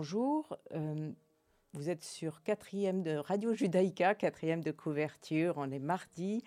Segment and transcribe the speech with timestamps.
[0.00, 1.10] Bonjour, euh,
[1.72, 6.44] vous êtes sur quatrième de Radio Judaïka, quatrième de couverture, on est mardi.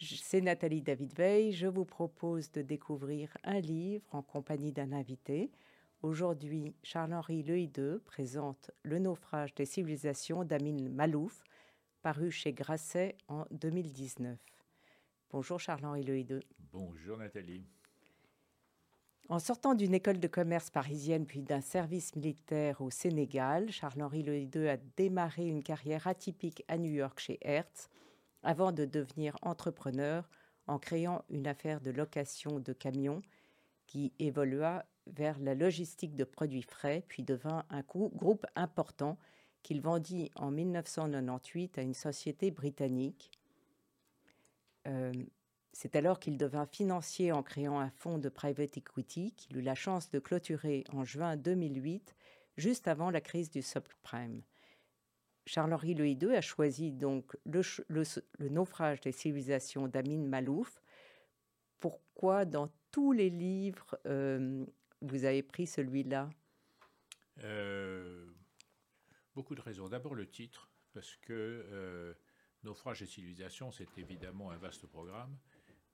[0.00, 1.52] C'est Nathalie David Veil.
[1.52, 5.50] Je vous propose de découvrir un livre en compagnie d'un invité.
[6.00, 11.44] Aujourd'hui, Charles-Henri Lehideux présente Le naufrage des civilisations d'Amin Malouf,
[12.00, 14.38] paru chez Grasset en 2019.
[15.28, 16.40] Bonjour Charles-Henri Lehideux.
[16.72, 17.66] Bonjour Nathalie.
[19.30, 24.68] En sortant d'une école de commerce parisienne puis d'un service militaire au Sénégal, Charles-Henri Lehideux
[24.68, 27.88] a démarré une carrière atypique à New York chez Hertz
[28.42, 30.28] avant de devenir entrepreneur
[30.66, 33.22] en créant une affaire de location de camions
[33.86, 39.16] qui évolua vers la logistique de produits frais puis devint un groupe important
[39.62, 43.30] qu'il vendit en 1998 à une société britannique.
[44.86, 45.12] Euh,
[45.74, 49.74] c'est alors qu'il devint financier en créant un fonds de private equity qu'il eut la
[49.74, 52.14] chance de clôturer en juin 2008,
[52.56, 54.42] juste avant la crise du subprime.
[55.46, 57.62] Charles-Henri Lehideux a choisi donc le,
[58.48, 60.80] naufrage des civilisations d'Amin Malouf.
[61.80, 64.64] Pourquoi dans tous les livres euh,
[65.02, 66.30] vous avez pris celui-là?
[67.42, 68.32] Euh,
[69.34, 69.88] Beaucoup de raisons.
[69.88, 72.14] D'abord le titre, parce que euh,
[72.62, 75.36] naufrage des civilisations, c'est évidemment un vaste programme.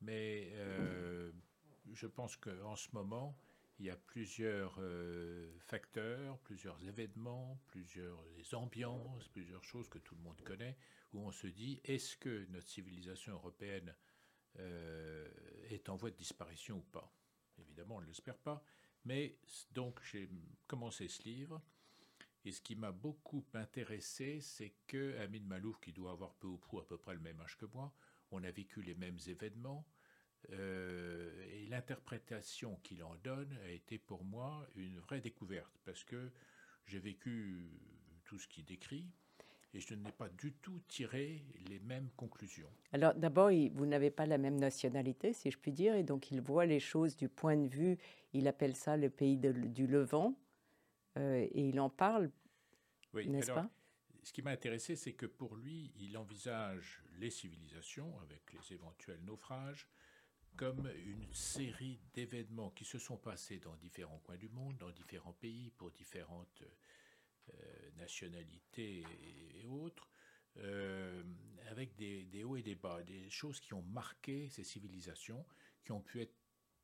[0.01, 1.33] Mais euh,
[1.93, 3.37] je pense qu'en ce moment,
[3.79, 10.23] il y a plusieurs euh, facteurs, plusieurs événements, plusieurs ambiances, plusieurs choses que tout le
[10.23, 10.77] monde connaît,
[11.13, 13.95] où on se dit est-ce que notre civilisation européenne
[14.59, 15.29] euh,
[15.71, 17.13] est en voie de disparition ou pas?
[17.59, 18.63] Évidemment, on ne l'espère pas.
[19.05, 19.39] Mais
[19.73, 20.29] donc, j'ai
[20.67, 21.63] commencé ce livre.
[22.45, 26.57] Et ce qui m'a beaucoup intéressé, c'est que Amin Malouf, qui doit avoir peu ou
[26.57, 27.95] prou à peu près le même âge que moi,
[28.31, 29.87] on a vécu les mêmes événements,
[30.53, 36.31] euh, et l'interprétation qu'il en donne a été pour moi une vraie découverte, parce que
[36.87, 37.69] j'ai vécu
[38.25, 39.07] tout ce qu'il décrit,
[39.75, 42.71] et je n'ai pas du tout tiré les mêmes conclusions.
[42.93, 46.41] Alors d'abord, vous n'avez pas la même nationalité, si je puis dire, et donc il
[46.41, 47.99] voit les choses du point de vue,
[48.33, 50.35] il appelle ça le pays du Levant,
[51.19, 52.31] euh, et il en parle,
[53.13, 53.71] oui, n'est-ce pas?
[54.23, 59.23] Ce qui m'a intéressé, c'est que pour lui, il envisage les civilisations, avec les éventuels
[59.25, 59.89] naufrages,
[60.57, 65.33] comme une série d'événements qui se sont passés dans différents coins du monde, dans différents
[65.33, 66.63] pays, pour différentes
[67.49, 69.05] euh, nationalités
[69.55, 70.09] et, autres,
[70.59, 71.23] euh,
[71.69, 75.47] avec des, des, hauts et des bas, des choses qui ont marqué ces civilisations,
[75.85, 76.35] qui ont pu être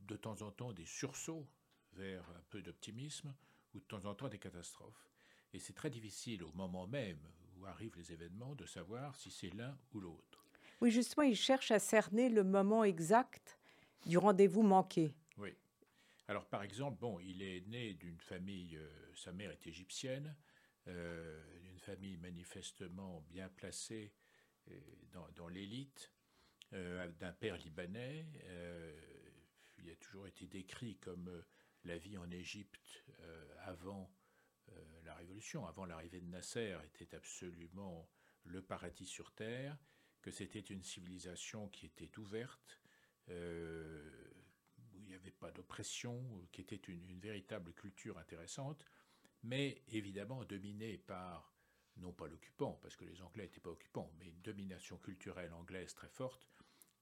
[0.01, 1.49] de temps en temps des sursauts
[1.93, 3.35] vers un peu d'optimisme,
[3.75, 5.11] ou de temps en temps des catastrophes.
[5.57, 7.19] Et c'est très difficile au moment même
[7.57, 10.45] où arrivent les événements de savoir si c'est l'un ou l'autre.
[10.83, 13.59] Oui, justement, il cherche à cerner le moment exact
[14.05, 15.15] du rendez-vous manqué.
[15.39, 15.57] Oui.
[16.29, 20.37] Alors, par exemple, bon, il est né d'une famille, euh, sa mère est égyptienne,
[20.89, 24.13] euh, d'une famille manifestement bien placée
[24.71, 24.79] euh,
[25.37, 26.13] dans, l'élite,
[26.71, 28.27] d'un père libanais.
[29.79, 31.43] il a toujours été décrit comme
[31.85, 33.07] la vie en Égypte
[33.61, 34.11] avant
[35.07, 38.09] la Révolution, avant l'arrivée de Nasser, était absolument
[38.45, 39.77] le paradis sur terre,
[40.21, 42.81] que c'était une civilisation qui était ouverte,
[43.29, 44.33] euh,
[44.79, 48.85] où il n'y avait pas d'oppression, qui était une, véritable culture intéressante,
[49.43, 51.55] mais évidemment dominée par,
[51.97, 55.95] non pas l'occupant, parce que les Anglais n'étaient pas occupants, mais une domination culturelle anglaise
[55.95, 56.47] très forte,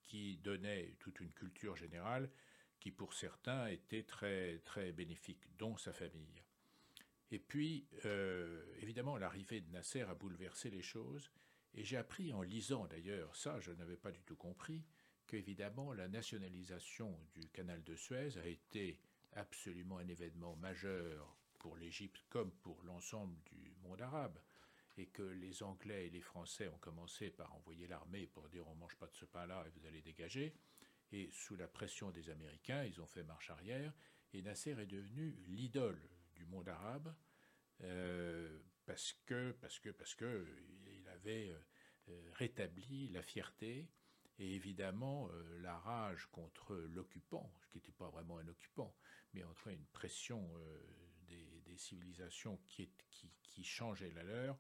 [0.03, 2.31] qui donnait toute une culture générale
[2.79, 6.44] qui pour certains était très, très bénéfique, dont sa famille.
[7.31, 11.31] Et puis, euh, évidemment, l'arrivée de Nasser a bouleversé les choses,
[11.75, 14.85] et j'ai appris en lisant d'ailleurs, ça je n'avais pas du tout compris,
[15.27, 19.01] qu'évidemment la nationalisation du canal de Suez a été
[19.33, 24.39] absolument un événement majeur pour l'Égypte comme pour l'ensemble du monde arabe,
[24.97, 28.77] et que les Anglais et les Français ont commencé par envoyer l'armée pour dire on
[28.77, 30.55] mange pas de ce pain-là et vous allez dégager,
[31.11, 33.93] et sous la pression des Américains, ils ont fait marche arrière,
[34.33, 36.01] et Nasser est devenu l'idole
[36.35, 37.15] du monde arabe,
[37.83, 40.47] euh, parce que, parce que, parce que
[40.87, 41.55] il avait
[42.11, 43.89] euh, rétabli la fierté
[44.39, 48.95] et évidemment euh, la rage contre l'occupant, qui n'était pas vraiment un occupant,
[49.33, 50.79] mais entre une pression euh,
[51.29, 54.57] des, civilisations qui, qui, qui, changeait la leur,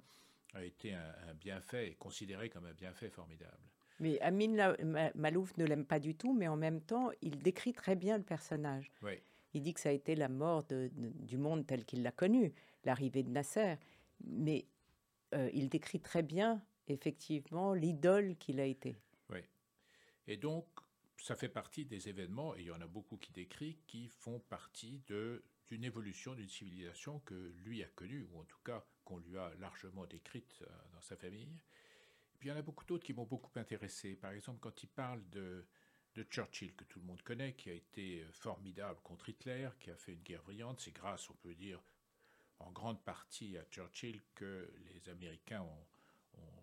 [0.52, 3.62] a été un, bienfait, considéré comme un bienfait formidable.
[4.00, 4.74] Mais Amin
[5.14, 8.24] Malouf ne l'aime pas du tout, mais en même temps, il décrit très bien le
[8.24, 8.90] personnage.
[9.02, 9.22] Oui.
[9.54, 12.52] Il dit que ça a été la mort du monde tel qu'il l'a connu,
[12.84, 13.76] l'arrivée de Nasser.
[14.24, 14.66] Mais
[15.34, 18.96] euh, il décrit très bien, effectivement, l'idole qu'il a été.
[19.30, 19.40] Oui.
[20.26, 20.66] Et donc,
[21.16, 24.40] ça fait partie des événements, et il y en a beaucoup qui décrit, qui font
[24.40, 29.36] partie d'une évolution d'une civilisation que lui a connue, ou en tout cas qu'on lui
[29.38, 31.62] a largement décrite euh, dans sa famille.
[32.38, 34.16] Puis il y en a beaucoup d'autres qui m'ont beaucoup intéressé.
[34.16, 35.64] Par exemple, quand il parle de,
[36.14, 39.96] de Churchill, que tout le monde connaît, qui a été formidable contre Hitler, qui a
[39.96, 41.82] fait une guerre brillante, c'est grâce, on peut dire,
[42.60, 45.86] en grande partie à Churchill que les Américains ont,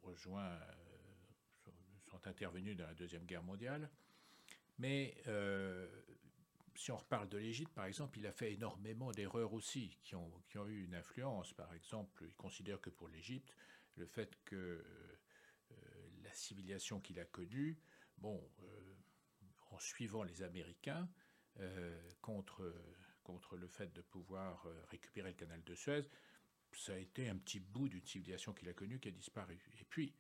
[0.03, 1.71] rejoint, euh,
[2.09, 3.89] sont intervenus dans la Deuxième Guerre mondiale.
[4.80, 5.88] Mais euh,
[6.75, 10.31] si on reparle de l'Égypte, par exemple, il a fait énormément d'erreurs aussi qui ont,
[10.50, 11.54] qui ont, eu une influence.
[11.54, 13.56] Par exemple, il considère que pour l'Égypte,
[13.95, 15.74] le fait que euh,
[16.24, 17.77] la civilisation qu'il a connue,
[18.18, 18.42] bon,
[19.71, 21.09] en suivant les Américains
[22.21, 22.73] contre
[23.23, 26.01] contre le fait de pouvoir euh, récupérer le canal de Suez,
[26.73, 29.59] ça a été un petit bout d'une civilisation qu'il a connue qui a disparu.
[29.79, 30.13] Et puis,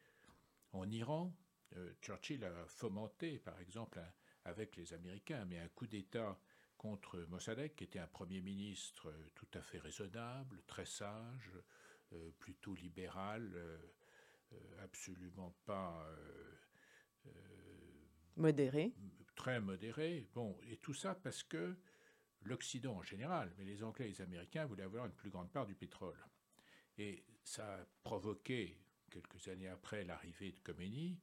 [0.73, 1.33] en Iran,
[1.75, 4.01] euh, Churchill a fomenté, par exemple,
[4.45, 6.39] avec les Américains, mais un coup d'État
[6.77, 11.51] contre Mossadegh, qui était un Premier ministre euh, tout à fait raisonnable, très sage,
[12.39, 13.57] plutôt libéral,
[14.83, 16.05] absolument pas...
[18.35, 18.93] modéré.
[19.41, 20.27] Très modéré.
[20.35, 21.75] Bon, et tout ça parce que
[22.43, 25.65] l'Occident en général, mais les Anglais et les Américains voulaient avoir une plus grande part
[25.65, 26.23] du pétrole.
[26.99, 28.77] Et ça a provoqué,
[29.09, 31.19] quelques années après l'arrivée de Khomeini,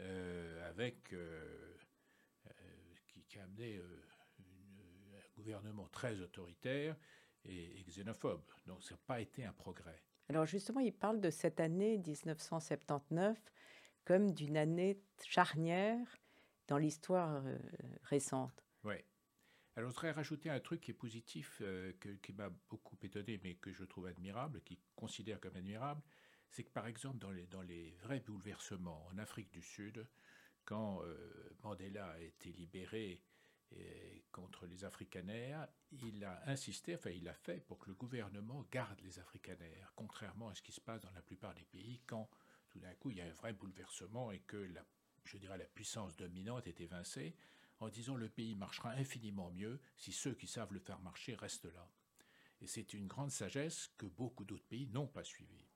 [0.00, 1.76] euh, avec, euh,
[2.46, 2.52] euh,
[3.28, 6.96] qui, a amené un gouvernement très autoritaire
[7.44, 8.50] et xénophobe.
[8.66, 10.02] Donc ça n'a pas été un progrès.
[10.30, 13.38] Alors justement, il parle de cette année 1979
[14.06, 16.16] comme d'une année charnière
[16.68, 17.42] dans l'histoire
[18.04, 18.64] récente.
[18.84, 18.94] Oui.
[19.78, 23.54] Alors, je voudrais rajouter un truc qui est positif, euh, qui m'a beaucoup étonné, mais
[23.54, 26.02] que je trouve admirable, qui considère comme admirable,
[26.50, 30.04] c'est que par exemple, dans les, dans les vrais bouleversements en Afrique du Sud,
[30.64, 33.22] quand euh, Mandela a été libéré
[34.32, 38.98] contre les africanaires, il a insisté, enfin il a fait pour que le gouvernement garde
[39.02, 42.30] les africanaires, contrairement à ce qui se passe dans la plupart des pays quand
[42.70, 44.82] tout d'un coup il y a un vrai bouleversement et que la,
[45.28, 47.36] je dirais la puissance dominante est évincée
[47.80, 51.72] en disant le pays marchera infiniment mieux si ceux qui savent le faire marcher restent
[51.72, 51.88] là.
[52.60, 55.66] Et c'est une grande sagesse que beaucoup d'autres pays n'ont pas suivie.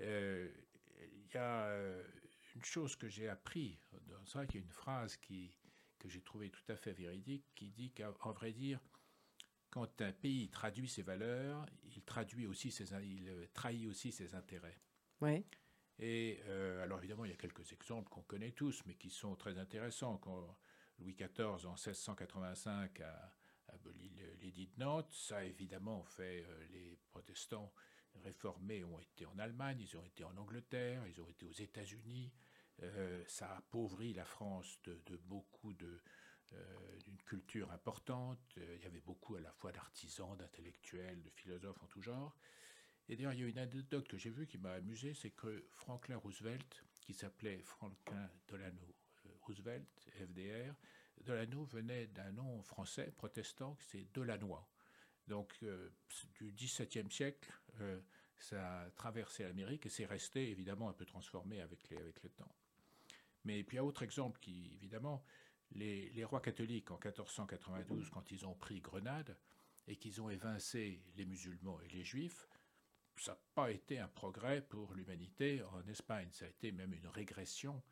[0.00, 0.50] Euh,
[0.98, 2.02] il y a euh,
[2.56, 3.78] une chose que j'ai appris,
[4.24, 5.56] c'est vrai qu'il y a une phrase qui,
[5.98, 8.80] que j'ai trouvée tout à fait véridique, qui dit qu'en vrai dire,
[9.70, 14.78] quand un pays traduit ses valeurs, il traduit aussi ses, euh, trahit aussi ses intérêts.
[15.20, 15.44] Oui.
[15.98, 16.40] Et
[16.82, 20.18] alors évidemment, il y a quelques exemples qu'on connaît tous, mais qui sont très intéressants.
[20.18, 20.58] Quand
[20.98, 23.32] Louis XIV, en 1685, a
[23.68, 25.12] aboli l'édit de Nantes.
[25.12, 27.72] Ça évidemment fait euh, les protestants
[28.24, 32.32] réformés ont été en Allemagne, ils ont été en Angleterre, ils ont été aux États-Unis.
[32.82, 36.00] Euh, ça a appauvri la France de, beaucoup de
[36.52, 38.56] euh, d'une culture importante.
[38.56, 42.36] Il y avait beaucoup à la fois d'artisans, d'intellectuels, de philosophes en tout genre.
[43.08, 45.66] Et d'ailleurs, il y a une anecdote que j'ai vue qui m'a amusé, c'est que
[45.70, 48.94] Franklin Roosevelt, qui s'appelait Franklin Delano
[49.42, 50.74] Roosevelt, FDR,
[51.20, 54.68] Delano venait d'un nom français protestant, c'est Delanois.
[55.28, 55.90] Donc euh,
[56.34, 58.00] du XVIIe siècle, euh,
[58.38, 62.54] ça a traversé l'Amérique et c'est resté évidemment un peu transformé avec, le temps.
[63.44, 65.24] Mais puis il y a autre exemple qui, évidemment,
[65.72, 69.36] les, rois catholiques en 1492, quand ils ont pris Grenade
[69.86, 72.48] et qu'ils ont évincé les musulmans et les juifs,
[73.16, 77.08] ça n'a pas été un progrès pour l'humanité en Espagne, ça a été même une
[77.08, 77.82] régression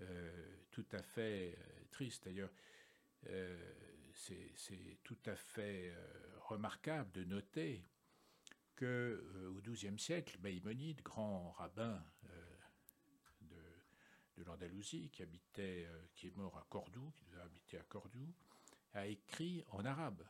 [0.00, 2.24] euh, tout à fait euh, triste.
[2.24, 2.52] D'ailleurs,
[3.28, 3.72] euh,
[4.14, 5.92] c'est tout à fait
[6.40, 7.84] remarquable de noter
[8.74, 12.02] que au XIIe siècle, Maïmonide, grand rabbin
[13.42, 18.34] de, l'Andalousie, qui habitait, qui est mort à Cordoue, qui a habité à Cordoue,
[18.94, 20.24] a écrit en arabe.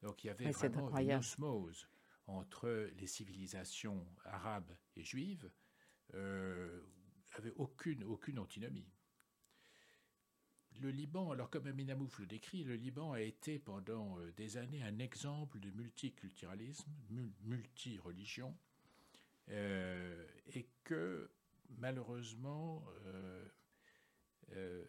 [0.00, 1.86] Donc il y avait vraiment une osmose
[2.26, 5.50] entre les civilisations arabes et juives,
[6.14, 6.80] euh,
[7.32, 8.88] avait aucune, aucune antinomie.
[10.80, 14.82] Le Liban, alors comme Aminamouf le décrit, le Liban a été pendant euh, des années
[14.82, 16.90] un exemple de multiculturalisme,
[17.42, 18.56] multi-religion,
[19.50, 21.30] euh, et que
[21.78, 24.84] malheureusement, euh,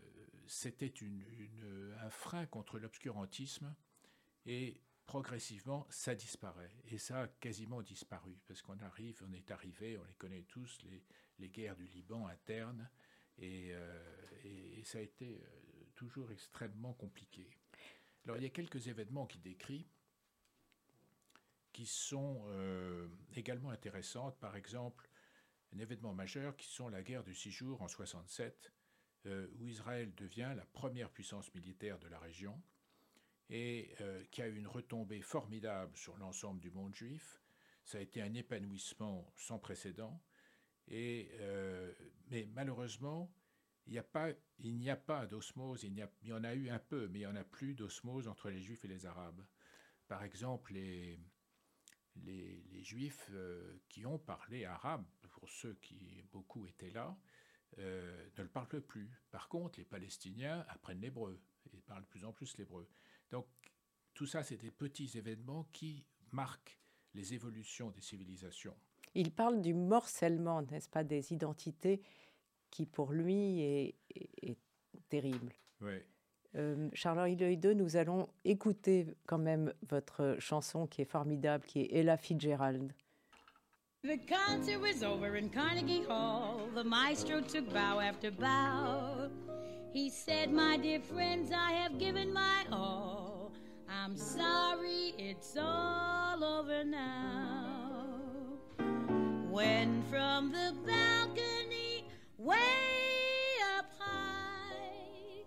[0.48, 0.94] c'était
[2.02, 3.74] un frein contre l'obscurantisme,
[4.46, 6.72] et progressivement, ça disparaît.
[6.90, 10.80] Et ça a quasiment disparu, parce qu'on arrive, on est arrivé, on les connaît tous,
[11.40, 12.90] les, guerres du Liban internes,
[13.38, 13.74] et,
[14.44, 15.42] et ça a été
[15.96, 17.50] toujours extrêmement compliqué.
[18.26, 19.88] Alors il y a quelques événements qu'il décrit
[21.76, 24.32] qui sont euh, également intéressants.
[24.40, 25.10] Par exemple,
[25.76, 28.72] un événement majeur qui sont la guerre de six jours en 67,
[29.26, 32.62] euh, où Israël devient la première puissance militaire de la région
[33.50, 33.96] et
[34.32, 37.42] qui a eu une retombée formidable sur l'ensemble du monde juif.
[37.84, 40.20] Ça a été un épanouissement sans précédent.
[40.88, 41.32] Et,
[42.30, 43.32] mais malheureusement,
[43.88, 47.28] il n'y a pas, d'osmose, il, y en a eu un peu, mais il n'y
[47.28, 49.46] en a plus d'osmose entre les juifs et les arabes.
[50.08, 51.20] Par exemple, les,
[52.82, 57.18] Juifs euh, qui ont parlé arabe, pour ceux qui beaucoup étaient là,
[57.80, 59.10] euh, ne le parlent plus.
[59.32, 61.42] Par contre, les Palestiniens apprennent l'hébreu
[61.74, 62.88] et parlent de plus en plus l'hébreu.
[63.32, 63.48] Donc,
[64.14, 66.80] tout ça, c'est des petits événements qui marquent
[67.14, 68.76] les évolutions des civilisations.
[69.14, 72.02] Il parle du morcellement, n'est-ce pas, des identités
[72.70, 73.96] qui, pour lui, est,
[74.42, 74.58] est
[75.10, 75.54] terrible.
[75.82, 76.02] Oui.
[76.56, 81.94] Euh, Charles-Henri II, nous allons écouter quand même votre chanson qui est formidable, qui est
[81.94, 82.94] Ella Fitzgerald.
[84.04, 86.70] The concert was over in Carnegie Hall.
[86.76, 89.30] The maestro took bow after bow.
[89.96, 93.54] He said, My dear friends, I have given my all.
[93.88, 98.18] I'm sorry it's all over now.
[99.50, 102.58] When from the balcony, way
[103.78, 105.46] up high,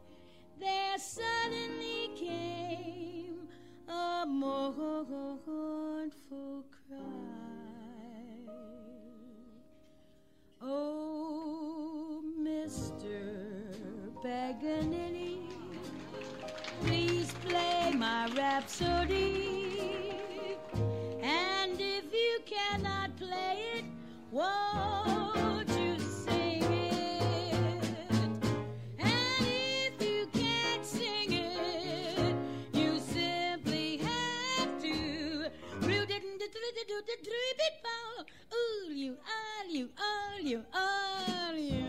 [0.59, 3.49] there suddenly came
[3.87, 5.41] a mournful
[18.69, 20.19] rhapsody.
[21.23, 23.85] And if you cannot play it,
[24.31, 27.83] won't you sing it?
[28.99, 32.35] And if you can't sing it,
[32.75, 35.51] you simply have to.
[38.53, 41.87] all you, all you, all you, all you.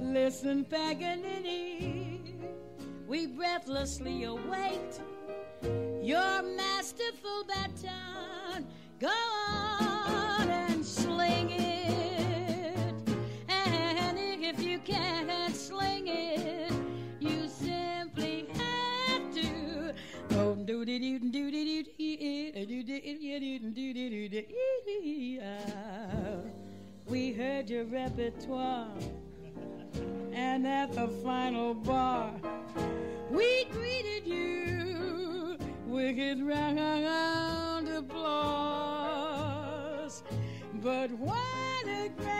[0.00, 2.20] Listen, Paganini,
[3.06, 4.71] we breathlessly await
[27.06, 28.88] We heard your repertoire,
[30.32, 32.32] and at the final bar,
[33.30, 39.02] we greeted you with round applause.
[40.80, 42.32] But what a great!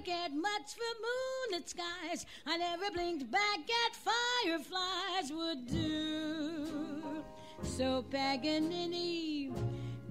[0.00, 2.24] Cared much for moonlit skies.
[2.46, 7.22] I never blinked back at fireflies would do.
[7.62, 9.52] So Paganini,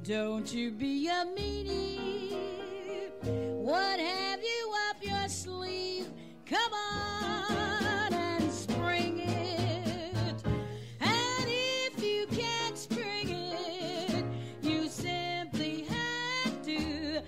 [0.04, 2.36] don't you be a meanie.
[3.24, 6.08] What have you up your sleeve?
[6.46, 10.44] Come on and spring it.
[11.00, 14.26] And if you can't spring it,
[14.62, 17.24] you simply have to.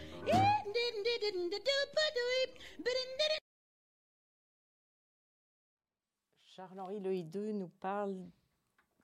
[6.62, 7.00] Charles-Henri
[7.34, 8.16] II nous parle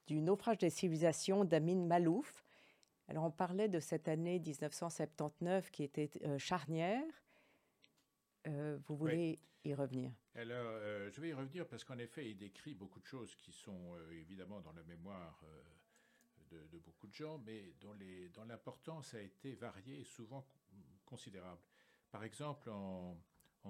[0.05, 2.43] du naufrage des civilisations d'Amin Malouf.
[3.07, 7.03] Alors on parlait de cette année 1979 qui était euh, charnière.
[8.45, 10.11] Euh, vous voulez y revenir?
[10.35, 13.51] Alors, euh, je vais y revenir parce qu'en effet, il décrit beaucoup de choses qui
[13.51, 15.43] sont évidemment dans la mémoire
[16.51, 20.45] de, beaucoup de gens, mais dont l'importance a été variée et souvent
[21.05, 21.61] considérable.
[22.11, 23.17] Par exemple, en,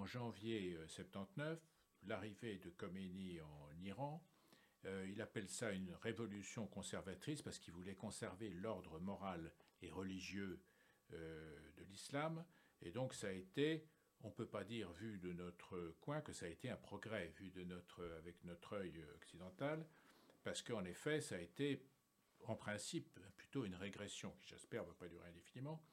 [0.04, 4.24] janvier 79, euh, l'arrivée de Khomeini en Iran,
[4.86, 9.52] euh, il appelle ça une révolution conservatrice parce qu'il voulait conserver l'ordre moral
[9.82, 10.60] et religieux
[11.14, 12.46] euh, de l'islam.
[12.82, 13.88] Et donc ça a été,
[14.22, 17.34] on ne peut pas dire vu de notre coin que ça a été un progrès
[17.38, 19.86] vu de notre, avec notre œil occidental,
[20.44, 21.84] parce qu'en effet ça a été
[22.46, 25.84] en principe plutôt une régression qui j'espère ne va pas durer indéfiniment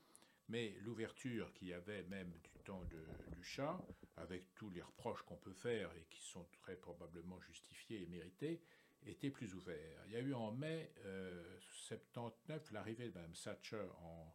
[0.49, 3.79] mais l'ouverture qu'il y avait même du temps de, du chat,
[4.17, 8.63] avec tous les reproches qu'on peut faire et qui sont très probablement justifiés et mérités,
[9.07, 10.03] était plus ouvert.
[10.07, 10.93] Il y a eu en mai
[11.71, 14.35] 79 euh, l'arrivée de Mme Thatcher en,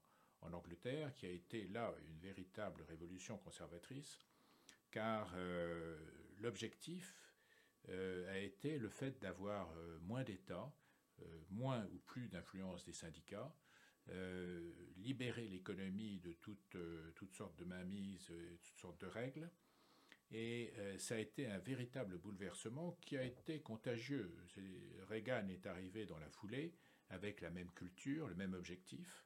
[0.53, 4.19] Angleterre, qui a été là une véritable révolution conservatrice,
[4.89, 5.97] car euh,
[6.37, 7.13] l'objectif
[7.89, 9.69] euh, a été le fait d'avoir
[10.01, 10.71] moins d'État,
[11.49, 13.53] moins ou plus d'influence des syndicats,
[14.97, 18.31] libérer l'économie de toutes, euh, sortes de mainmises,
[18.63, 19.49] toutes sortes de règles.
[20.31, 24.35] Et euh, ça a été un véritable bouleversement qui a été contagieux.
[25.07, 26.75] Reagan est arrivé dans la foulée
[27.09, 29.25] avec la même culture, le même objectif,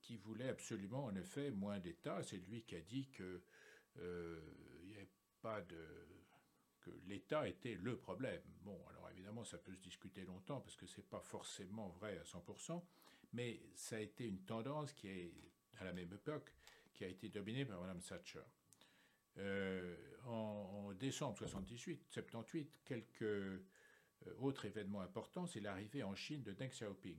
[0.00, 2.22] qui voulait absolument en effet moins d'État.
[2.24, 3.42] C'est lui qui a dit que
[6.80, 8.42] que l'État était le problème.
[8.62, 12.22] Bon, alors évidemment, ça peut se discuter longtemps parce que c'est pas forcément vrai à
[12.22, 12.82] 100%,
[13.32, 15.32] mais ça a été une tendance qui est
[15.78, 16.54] à la même époque
[16.92, 18.42] qui a été dominée par Mme Thatcher.
[19.38, 23.64] Euh, en, décembre 78, 78, quelques euh,
[24.38, 27.18] autres événements importants, c'est l'arrivée en Chine de Deng Xiaoping,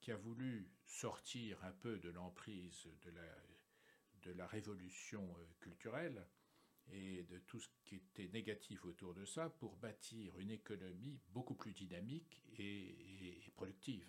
[0.00, 6.26] qui a voulu sortir un peu de l'emprise de la, révolution euh, culturelle
[6.92, 11.54] et de tout ce qui était négatif autour de ça pour bâtir une économie beaucoup
[11.54, 14.06] plus dynamique et, productive,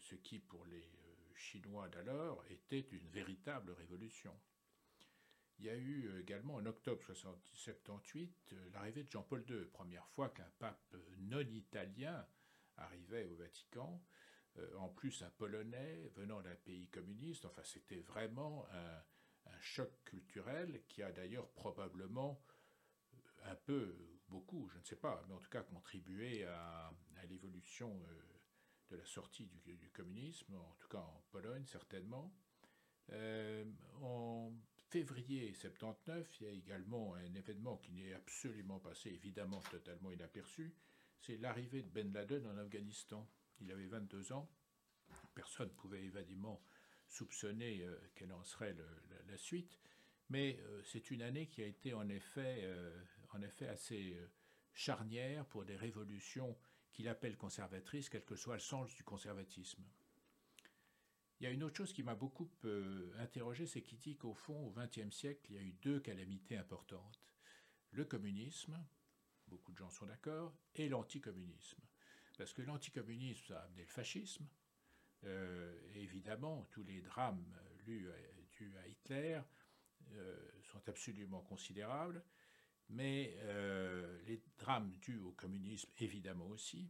[0.00, 0.88] ce qui pour les
[1.36, 4.34] Chinois d'alors était une véritable révolution.
[5.58, 10.06] Il y a eu euh, également en octobre 1978 euh, l'arrivée de Jean-Paul II, première
[10.08, 12.26] fois qu'un pape non italien
[12.76, 14.02] arrivait au Vatican,
[14.58, 17.46] euh, en plus un Polonais venant d'un pays communiste.
[17.46, 19.02] Enfin, c'était vraiment un,
[19.58, 22.38] choc culturel qui a d'ailleurs probablement
[23.44, 23.96] un peu,
[24.28, 26.92] beaucoup, je ne sais pas, mais en tout cas contribué à,
[27.30, 27.98] l'évolution
[28.90, 32.32] de la sortie du, communisme, en tout cas en Pologne certainement.
[34.02, 34.52] en
[34.88, 40.74] février 79, il y a également un événement qui n'est absolument passé, évidemment totalement inaperçu,
[41.20, 43.28] c'est l'arrivée de Ben Laden en Afghanistan.
[43.60, 44.48] Il avait 22 ans,
[45.34, 46.62] personne ne pouvait évidemment
[47.08, 48.74] soupçonner euh, quelle en serait
[49.28, 49.78] la, suite,
[50.28, 54.18] mais euh, c'est une année qui a été en effet, euh, en effet assez
[54.72, 56.56] charnière pour des révolutions
[56.96, 59.84] qu'il appelle conservatrices, quel que soit le sens du conservatisme.
[61.38, 64.32] Il y a une autre chose qui m'a beaucoup euh, interrogé, c'est qu'il dit qu'au
[64.32, 67.20] fond, au XXe siècle, il y a eu deux calamités importantes.
[67.90, 68.82] Le communisme,
[69.46, 71.82] beaucoup de gens sont d'accord, et l'anticommunisme.
[72.38, 74.48] Parce que l'anticommunisme, ça a amené le fascisme.
[75.24, 77.44] Euh, évidemment, tous les drames
[77.84, 78.08] dus
[78.82, 79.38] à Hitler
[80.12, 82.24] euh, sont absolument considérables,
[82.88, 83.36] mais
[84.26, 86.88] les drames dus au communisme, évidemment aussi.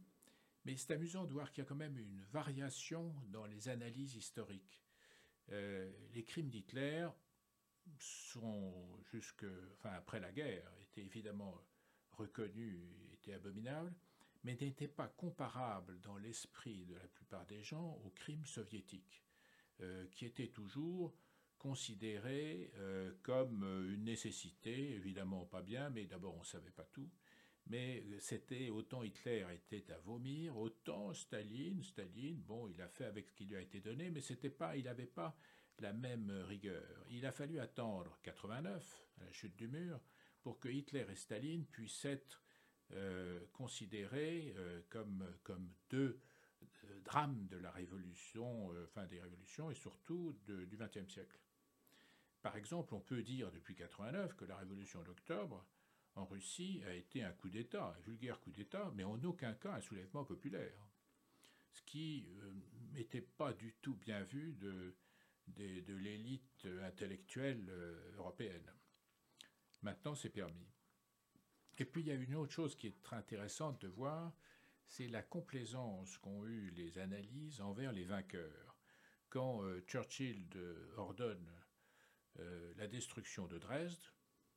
[0.67, 4.15] Mais c'est amusant de voir qu'il y a quand même une variation dans les analyses
[4.15, 4.83] historiques.
[5.53, 7.07] Euh, les crimes d'Hitler
[7.99, 9.45] sont jusque,
[9.77, 11.63] enfin après la guerre, étaient évidemment
[12.11, 12.81] reconnus,
[13.13, 13.93] étaient abominables,
[14.43, 19.23] mais n'étaient pas comparables dans l'esprit de la plupart des gens aux crimes soviétiques,
[19.79, 21.15] euh, qui étaient toujours
[21.57, 27.09] considérés euh, comme une nécessité, évidemment pas bien, mais d'abord on ne savait pas tout,
[27.67, 33.27] mais c'était autant Hitler était à vomir, autant Staline, Staline, bon, il a fait avec
[33.27, 35.37] ce qui lui a été donné, mais c'était pas, il n'avait pas
[35.79, 37.05] la même rigueur.
[37.09, 39.99] Il a fallu attendre 89, la chute du mur,
[40.41, 42.41] pour que Hitler et Staline puissent être
[42.93, 46.21] euh, considérés euh, comme, comme deux
[46.85, 51.37] euh, drames de la révolution, fin des révolutions et surtout du XXe siècle.
[52.41, 55.65] Par exemple, on peut dire depuis 89 que la révolution d'octobre
[56.15, 59.73] en Russie a été un coup d'État, un vulgaire coup d'État, mais en aucun cas
[59.73, 60.87] un soulèvement populaire.
[61.73, 62.27] Ce qui
[62.93, 64.95] n'était euh, pas du tout bien vu de,
[65.57, 68.73] l'élite intellectuelle euh, européenne.
[69.83, 70.67] Maintenant, c'est permis.
[71.77, 74.33] Et puis, il y a une autre chose qui est très intéressante de voir,
[74.87, 78.75] c'est la complaisance qu'ont eu les analyses envers les vainqueurs.
[79.29, 80.47] Quand euh, Churchill
[80.95, 81.47] ordonne
[82.77, 84.03] la destruction de Dresde,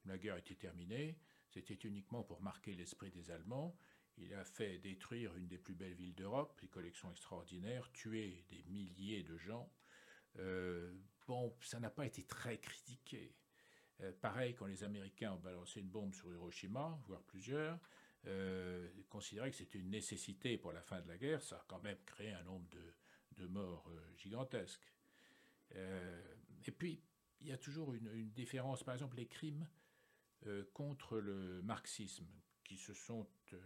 [0.04, 1.18] la guerre était terminée,
[1.50, 3.76] c'était uniquement pour marquer l'esprit des Allemands.
[4.18, 8.62] Il a fait détruire une des plus belles villes d'Europe, les collections extraordinaires, tuer des
[8.64, 9.72] milliers de gens.
[10.38, 10.92] Euh,
[11.26, 13.34] bon, ça n'a pas été très critiqué.
[14.00, 17.78] Euh, pareil, quand les Américains ont balancé une bombe sur Hiroshima, voire plusieurs,
[18.26, 21.42] euh, considéraient que c'était une nécessité pour la fin de la guerre.
[21.42, 22.94] Ça a quand même créé un nombre de,
[23.42, 24.92] de morts gigantesques.
[25.74, 27.02] et puis,
[27.40, 28.82] il y a toujours une, différence.
[28.82, 29.66] Par exemple, les crimes
[30.46, 32.26] euh, contre le marxisme
[32.64, 33.58] qui se sont euh,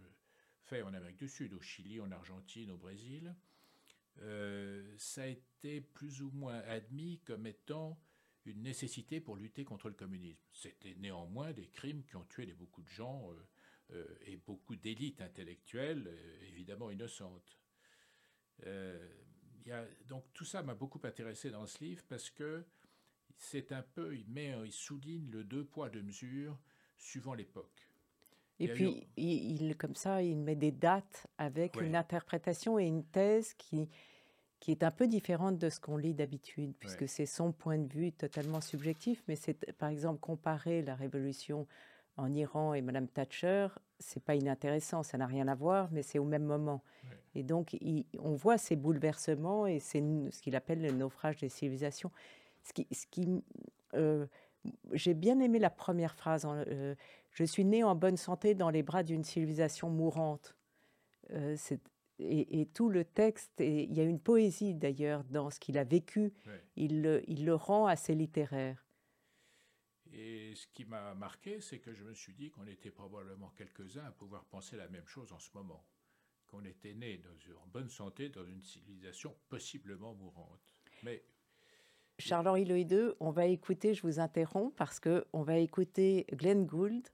[0.63, 3.35] faits en Amérique du Sud, au Chili, en Argentine, au Brésil,
[4.19, 7.99] euh, ça a été plus ou moins admis comme étant
[8.45, 10.39] une nécessité pour lutter contre le communisme.
[10.53, 13.31] C'était néanmoins des crimes qui ont tué beaucoup de gens
[14.21, 17.59] et beaucoup d'élites intellectuelles, évidemment innocentes.
[20.07, 22.63] Donc tout ça m'a beaucoup intéressé dans ce livre parce que
[23.37, 26.57] c'est un peu, il, souligne le deux poids, deux mesures
[26.97, 27.89] suivant l'époque.
[28.59, 33.53] Et puis, il, comme ça, il met des dates avec une interprétation et une thèse
[33.55, 33.89] qui,
[34.61, 37.91] qui est un peu différente de ce qu'on lit d'habitude, puisque c'est son point de
[37.91, 39.21] vue totalement subjectif.
[39.27, 41.67] Mais c'est, par exemple, comparer la révolution
[42.17, 43.67] en Iran et Madame Thatcher,
[43.99, 46.81] c'est pas inintéressant, ça n'a rien à voir, mais c'est au même moment.
[47.33, 47.77] Et donc,
[48.19, 52.11] on voit ces bouleversements et c'est ce qu'il appelle le naufrage des civilisations.
[52.65, 53.43] Ce qui, ce qui
[53.93, 54.25] euh,
[54.93, 56.45] j'ai bien aimé la première phrase.
[56.45, 56.95] Euh,
[57.31, 60.55] Je suis né en bonne santé dans les bras d'une civilisation mourante.
[61.31, 61.55] Euh,
[62.17, 65.83] et, tout le texte, et il y a une poésie d'ailleurs dans ce qu'il a
[65.83, 66.33] vécu,
[66.77, 68.85] il, le, il, le, rend assez littéraire.
[70.13, 74.05] Et ce qui m'a marqué, c'est que je me suis dit qu'on était probablement quelques-uns
[74.05, 75.85] à pouvoir penser la même chose en ce moment,
[76.47, 77.21] qu'on était né
[77.61, 80.61] en bonne santé dans une civilisation possiblement mourante.
[81.03, 81.21] Mais
[82.17, 87.07] Charles-Henri Loïdeux, on va écouter, je vous interromps, parce qu'on va écouter Glenn Gould.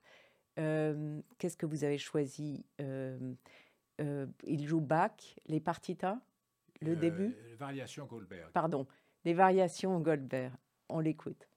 [0.59, 2.65] Euh, qu'est-ce que vous avez choisi?
[2.79, 3.33] Euh,
[3.99, 6.19] euh, Il joue Bach, les partitas,
[6.81, 7.35] le début?
[7.47, 8.51] Les variations Goldberg.
[8.51, 8.85] Pardon,
[9.25, 10.53] les variations Goldberg.
[10.89, 11.47] On l'écoute.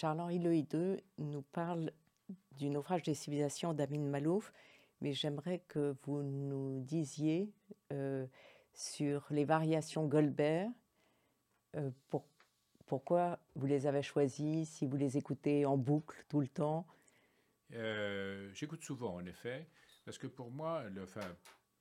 [0.00, 1.92] Charles-Henri Loïdeux nous parle
[2.52, 4.50] du naufrage des civilisations d'Amin Malouf,
[5.02, 7.52] mais j'aimerais que vous nous disiez
[7.92, 8.26] euh,
[8.72, 10.70] sur les variations Goldberg,
[11.76, 11.90] euh,
[12.86, 16.86] pourquoi vous les avez choisies, si vous les écoutez en boucle tout le temps?
[17.74, 19.68] Euh, J'écoute souvent, en effet,
[20.06, 20.82] parce que pour moi,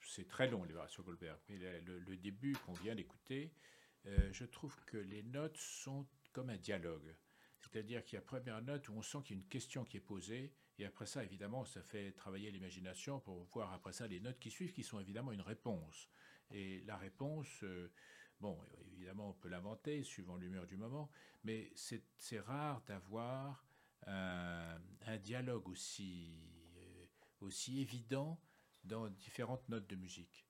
[0.01, 3.53] c'est très long les variations Goldberg, mais le début qu'on vient d'écouter,
[4.03, 7.15] je trouve que les notes sont comme un dialogue.
[7.59, 9.97] C'est-à-dire qu'il y a première note où on sent qu'il y a une question qui
[9.97, 14.21] est posée, et après ça, évidemment, ça fait travailler l'imagination pour voir après ça les
[14.21, 16.09] notes qui suivent, qui sont évidemment une réponse.
[16.51, 17.91] Et la réponse, euh,
[18.39, 18.57] bon,
[18.93, 21.11] évidemment, on peut l'inventer suivant l'humeur du moment,
[21.43, 23.65] mais c'est rare d'avoir
[24.07, 24.79] un,
[25.21, 26.39] dialogue aussi,
[26.77, 27.05] euh,
[27.41, 28.39] aussi évident
[28.85, 30.47] dans différentes notes de musique.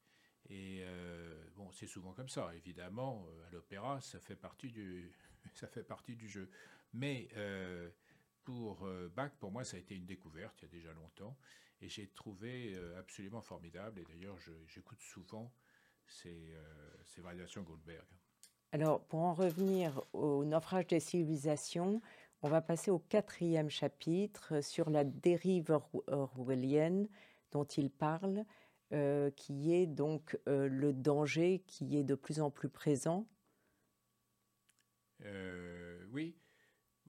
[0.47, 2.53] Et euh, bon, c'est souvent comme ça.
[2.55, 4.19] Évidemment, à l'opéra, ça
[5.55, 6.49] ça fait partie du jeu.
[6.93, 7.89] Mais euh,
[8.43, 11.37] pour euh, Bach, pour moi, ça a été une découverte il y a déjà longtemps.
[11.81, 13.99] Et j'ai trouvé euh, absolument formidable.
[13.99, 15.53] Et d'ailleurs, j'écoute souvent
[16.07, 16.51] ces,
[17.05, 18.05] ces, variations Goldberg.
[18.71, 22.01] Alors, pour en revenir au naufrage des civilisations,
[22.41, 27.07] on va passer au quatrième chapitre sur la dérive orwellienne
[27.51, 28.43] dont il parle,
[29.35, 33.27] qui est donc le danger qui est de plus en plus présent.
[36.11, 36.35] oui,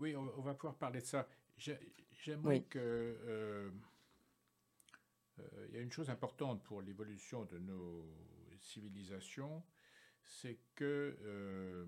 [0.01, 1.29] oui, on, va pouvoir parler de ça.
[1.57, 2.79] J'aimerais que...
[2.79, 3.71] Euh,
[5.39, 8.07] euh, il y a une chose importante pour l'évolution de nos
[8.59, 9.63] civilisations,
[10.25, 11.87] c'est que, euh,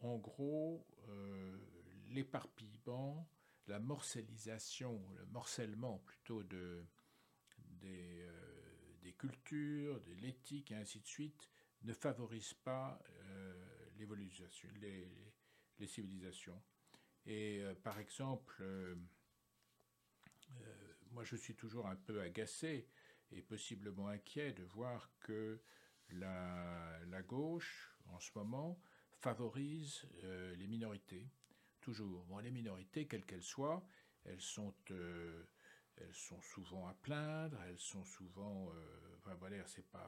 [0.00, 0.86] en gros,
[2.08, 3.28] l'éparpillement,
[3.66, 6.84] la morcellisation, le morcellement plutôt de,
[7.58, 8.26] des,
[9.02, 11.50] des cultures, de l'éthique et ainsi de suite,
[11.82, 12.98] ne favorise pas
[13.96, 14.46] l'évolution,
[14.80, 15.08] les,
[15.78, 16.60] les, civilisations.
[17.26, 18.94] Et euh, par exemple, euh,
[20.60, 22.88] euh, moi, je suis toujours un peu agacé
[23.32, 25.60] et possiblement inquiet de voir que
[26.10, 31.28] la, gauche, en ce moment, favorise les minorités.
[31.80, 32.24] Toujours.
[32.26, 33.84] Bon, les minorités, quelles qu'elles soient,
[34.24, 34.72] elles sont,
[35.96, 38.70] elles sont souvent à plaindre, elles sont souvent.
[38.70, 40.06] Euh, enfin, voilà, c'est pas,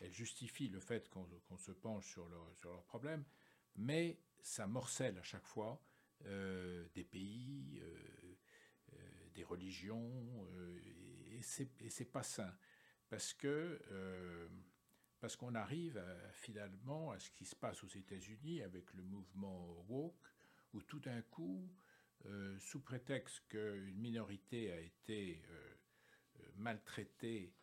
[0.00, 3.24] elles justifient le fait qu'on se penche sur, sur leurs problèmes,
[3.76, 5.80] mais ça morcelle à chaque fois
[6.22, 7.82] des pays,
[9.34, 10.46] des religions,
[11.32, 12.52] et c'est pas sain.
[13.08, 13.80] Parce que
[15.20, 20.28] parce qu'on arrive finalement à ce qui se passe aux États-Unis avec le mouvement woke,
[20.74, 21.66] où tout d'un coup,
[22.26, 25.74] euh, sous prétexte qu'une minorité a été euh,
[26.40, 27.54] euh, maltraitée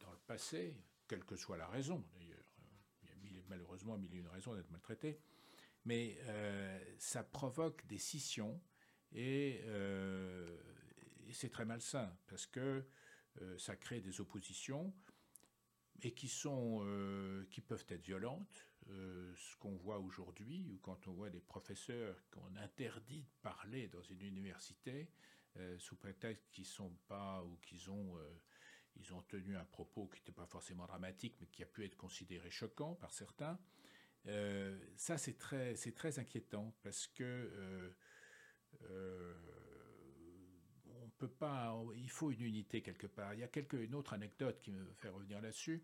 [0.00, 2.44] dans le passé, quelle que soit la raison d'ailleurs,
[3.22, 5.20] il y a malheureusement mille et une raisons d'être maltraité,
[5.84, 6.18] mais
[6.98, 8.60] ça provoque des scissions
[9.12, 9.60] et,
[11.26, 12.84] et c'est très malsain parce que
[13.58, 14.94] ça crée des oppositions
[16.02, 18.68] et qui, sont, euh, qui peuvent être violentes.
[18.90, 23.86] Euh, ce qu'on voit aujourd'hui, ou quand on voit des professeurs qu'on interdit de parler
[23.88, 25.08] dans une université,
[25.56, 28.18] euh, sous prétexte qu'ils sont pas ou qu'ils ont,
[28.96, 31.96] ils ont tenu un propos qui n'était pas forcément dramatique, mais qui a pu être
[31.96, 33.58] considéré choquant par certains.
[34.96, 37.94] Ça, c'est très, très inquiétant parce que
[41.26, 43.34] pas, il faut une unité quelque part.
[43.34, 45.82] Il y a une autre anecdote qui me fait revenir là-dessus.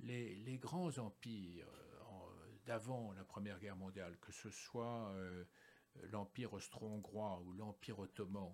[0.00, 5.44] Les, grands empires euh, d'avant la Première Guerre mondiale, que ce soit euh,
[6.12, 8.52] l'Empire austro-hongrois ou l'Empire ottoman,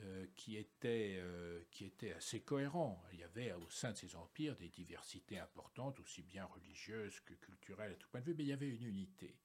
[0.00, 1.22] euh, qui, étaient,
[1.70, 3.02] qui étaient assez cohérents.
[3.12, 7.34] Il y avait au sein de ces empires des diversités importantes, aussi bien religieuses que
[7.34, 9.36] culturelles à tout point de vue, mais il y avait une unité.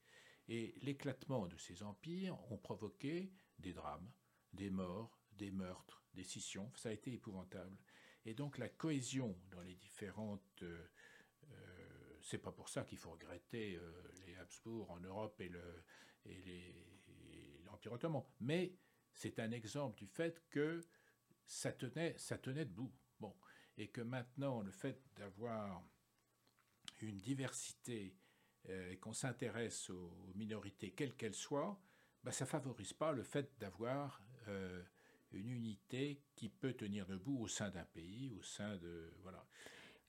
[0.47, 4.11] Et l'éclatement de ces empires ont provoqué des drames,
[4.51, 6.71] des morts, des meurtres, des scissions.
[6.75, 7.77] Ça a été épouvantable.
[8.25, 10.63] Et donc la cohésion dans les différentes...
[10.63, 10.87] Euh,
[11.51, 13.91] euh, c'est pas pour ça qu'il faut regretter euh,
[14.25, 15.51] les Habsbourg en Europe et
[17.65, 18.23] l'Empire ottoman.
[18.39, 18.73] Mais
[19.13, 20.82] c'est un exemple du fait que
[21.45, 22.91] ça tenait, ça tenait debout.
[23.19, 23.34] Bon.
[23.78, 25.84] Et que maintenant, le fait d'avoir
[26.99, 28.15] une diversité
[28.69, 31.82] et qu'on s'intéresse aux, minorités, quelles qu'elles soient,
[32.23, 34.21] bah, ça favorise pas le fait d'avoir
[35.34, 39.45] une unité qui peut tenir debout au sein d'un pays, au sein de voilà.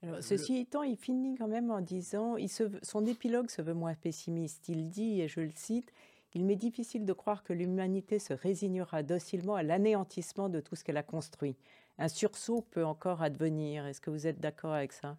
[0.02, 3.72] Alors, ceci étant, il finit quand même en disant, il se, son épilogue se veut
[3.72, 4.68] moins pessimiste.
[4.68, 5.92] Il dit, et je le cite,
[6.34, 10.82] Il m'est difficile de croire que l'humanité se résignera docilement à l'anéantissement de tout ce
[10.82, 11.56] qu'elle a construit.
[11.98, 13.86] Un sursaut peut encore advenir.
[13.86, 15.16] Est-ce que vous êtes d'accord avec ça?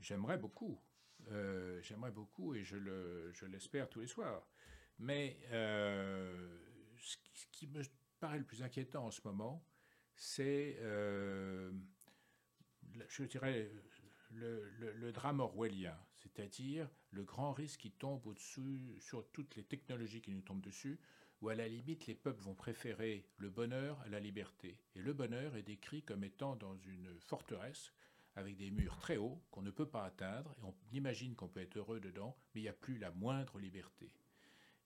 [0.00, 0.78] J'aimerais beaucoup.
[1.30, 4.44] Euh, j'aimerais beaucoup et je, le, je l'espère tous les soirs.
[4.98, 6.58] Mais euh,
[6.98, 7.82] ce, qui, ce, qui, me
[8.18, 9.64] paraît le plus inquiétant en ce moment,
[10.16, 11.70] c'est, euh,
[13.08, 13.70] je dirais,
[14.32, 20.30] le, drame orwellien, c'est-à-dire le grand risque qui tombe au-dessus sur toutes les technologies qui
[20.30, 20.98] nous tombent dessus,
[21.40, 24.78] où à la limite les peuples vont préférer le bonheur à la liberté.
[24.94, 27.92] Et le bonheur est décrit comme étant dans une forteresse
[28.36, 31.60] avec des murs très hauts qu'on ne peut pas atteindre, et on imagine qu'on peut
[31.60, 34.14] être heureux dedans, mais il n'y a plus la moindre liberté.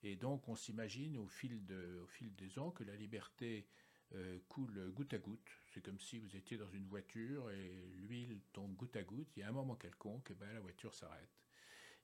[0.03, 1.59] Et donc on s'imagine au, fil
[2.01, 3.67] au fil des ans que la liberté
[4.13, 5.49] euh, coule goutte à goutte.
[5.73, 9.35] C'est comme si vous étiez dans une voiture et l'huile tombe goutte à goutte.
[9.35, 11.41] Il y a un moment quelconque, et eh ben, la voiture s'arrête.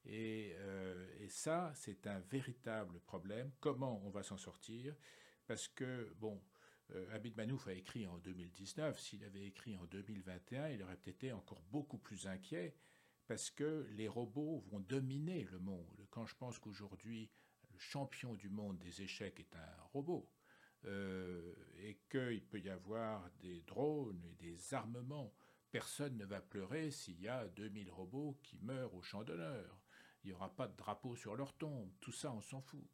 [0.06, 3.52] Et, euh, et, ça, c'est un véritable problème.
[3.60, 4.96] Comment on va s'en sortir?
[5.46, 6.42] Parce que, bon,
[6.92, 9.00] euh, Abid Manouf a écrit en 2019.
[9.00, 12.76] S'il avait écrit en 2021, il aurait peut-être été encore beaucoup plus inquiet
[13.28, 16.08] parce que les robots vont dominer le monde.
[16.10, 17.30] Quand je pense qu'aujourd'hui,
[17.78, 20.30] champion du monde des échecs est un robot,
[20.86, 25.34] euh, et qu'il peut y avoir des drones et des armements,
[25.72, 29.82] personne ne va pleurer s'il y a 2000 robots qui meurent au champ d'honneur.
[30.24, 32.88] Il n'y aura pas de drapeau sur leur tombe, tout ça on s'en fout.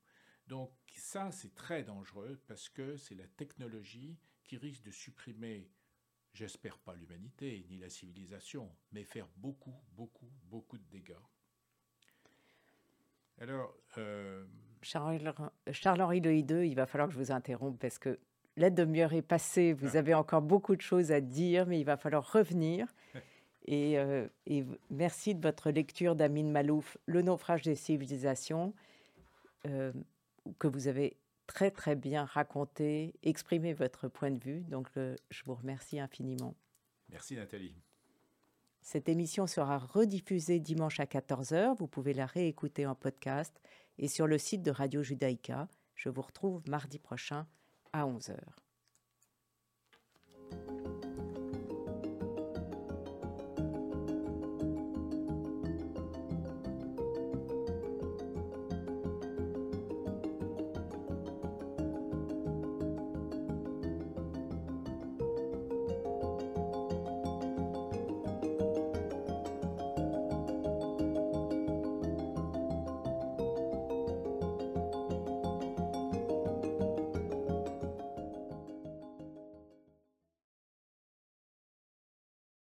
[0.48, 5.70] Donc ça c'est très dangereux parce que c'est la technologie qui risque de supprimer,
[6.34, 11.16] j'espère pas l'humanité ni la civilisation, mais faire beaucoup, beaucoup, beaucoup de dégâts.
[13.40, 14.46] Alors, euh,
[14.88, 18.20] Charles-Henri Loïdeux, il va falloir que je vous interrompe parce que
[18.56, 19.74] l'aide de mieux est passée.
[19.74, 20.00] Vous ah.
[20.00, 22.88] avez encore beaucoup de choses à dire, mais il va falloir revenir.
[23.70, 28.74] Et, euh, et merci de votre lecture d'Amin Malouf, Le naufrage des civilisations,
[29.66, 29.92] euh,
[30.58, 34.62] que vous avez très très bien raconté, exprimé votre point de vue.
[34.70, 36.56] Donc je vous remercie infiniment.
[37.10, 37.76] Merci Nathalie.
[38.82, 41.76] Cette émission sera rediffusée dimanche à 14h.
[41.78, 43.54] Vous pouvez la réécouter en podcast
[43.98, 45.68] et sur le site de Radio Judaïka.
[45.96, 47.48] Je vous retrouve mardi prochain
[47.94, 48.38] à 11h.